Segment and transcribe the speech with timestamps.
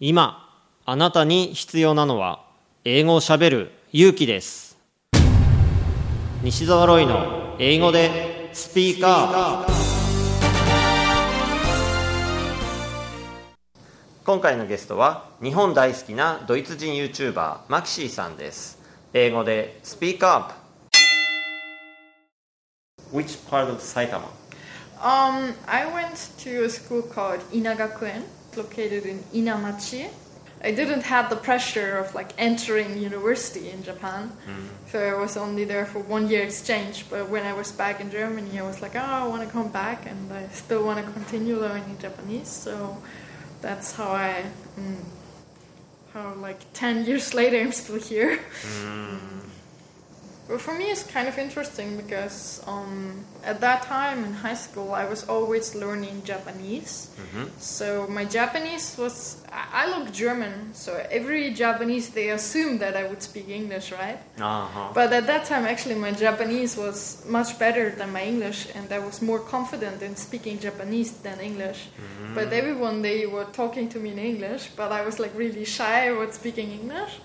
[0.00, 2.44] 今あなたに必要なのは
[2.84, 4.78] 英語をしゃべる勇気です。
[6.40, 9.72] 西澤ロイの英語でスピーカー。
[14.24, 18.78] 今回のゲストは日本大好きなドイツ人 YouTuber マキシーさんです。
[19.12, 24.28] 英語でスピーカー Which part of Saitama?
[25.00, 28.22] Um, I went to a school called Inagakuen,
[28.58, 30.10] located in Inamachi.
[30.60, 34.32] I didn't have the pressure of like entering university in Japan,
[34.90, 37.06] so I was only there for one year exchange.
[37.08, 39.70] But when I was back in Germany, I was like, oh, I want to come
[39.70, 42.48] back, and I still want to continue learning Japanese.
[42.48, 42.98] So
[43.62, 44.46] that's how I,
[44.76, 45.04] mm,
[46.12, 48.40] how like ten years later, I'm still here.
[50.48, 54.94] Well, for me, it's kind of interesting because um, at that time in high school,
[54.94, 57.10] I was always learning Japanese.
[57.20, 57.44] Mm-hmm.
[57.58, 63.22] So my Japanese was, I look German, so every Japanese, they assume that I would
[63.22, 64.16] speak English, right?
[64.38, 68.90] あーは But at that time, actually, my Japanese was much better than my English, and
[68.90, 71.90] I was more confident in speaking Japanese than English.
[72.00, 72.34] Mm-hmm.
[72.34, 76.04] But everyone they were talking to me in English, but I was like really shy
[76.04, 77.20] about speaking English.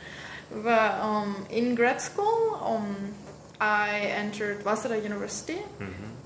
[0.62, 3.14] But um, in grad school, um,
[3.59, 5.59] I entered Waseda University,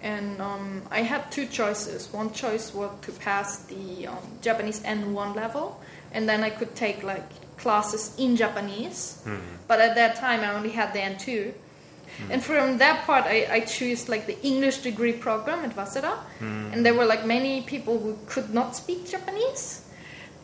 [0.02, 2.12] and um, I had two choices.
[2.12, 5.80] One choice was to pass the um, Japanese N1 level,
[6.12, 9.22] and then I could take like classes in Japanese.
[9.68, 11.54] But at that time, I only had the N2.
[12.32, 16.86] And from that part, I, I chose like the English degree program at Waseda, and
[16.86, 19.84] there were like many people who could not speak Japanese.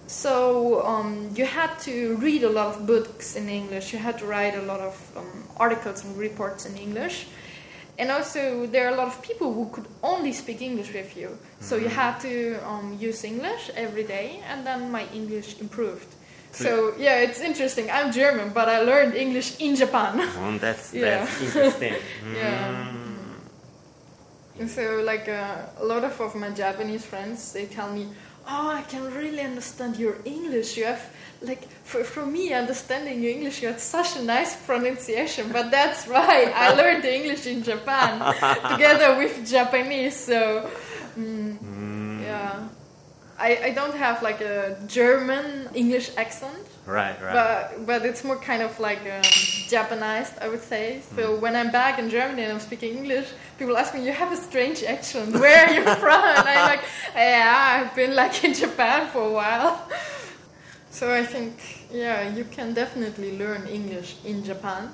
[0.08, 3.94] So um, you had to read a lot of books in English.
[3.94, 7.28] You had to write a lot of um, articles and reports in English.
[7.98, 11.38] And also, there are a lot of people who could only speak English with you.
[11.60, 16.08] So you had to um, use English every day, and then my English improved.
[16.52, 17.90] So yeah, it's interesting.
[17.92, 20.20] I'm German, but I learned English in Japan.
[20.38, 21.26] Oh, that's, Yeah.
[21.26, 21.94] that's interesting.
[22.36, 22.94] Yeah.
[24.60, 28.08] And so, like uh, a lot of, of my Japanese friends, they tell me,
[28.48, 30.77] "Oh, I can really understand your English.
[30.77, 31.04] You have
[31.42, 36.08] like for, for me understanding your English, you have such a nice pronunciation." But that's
[36.20, 36.52] right.
[36.53, 38.20] I learned the English in Japan
[38.71, 40.15] together with Japanese.
[40.15, 40.70] So,
[41.17, 42.67] mm, yeah,
[43.43, 46.64] I I don't have like a German English accent.
[46.86, 47.36] Right, right.
[47.37, 49.27] But but it's more kind of like um,
[49.73, 51.02] Japanized, I would say.
[51.15, 53.27] So when I'm back in Germany and I'm speaking English,
[53.59, 55.30] people ask me, "You have a strange accent.
[55.43, 56.83] Where are you from?" And I'm like,
[57.15, 59.76] "Yeah, I've been like in Japan for a while."
[60.99, 61.53] So I think,
[61.92, 64.93] yeah, you can definitely learn English in Japan.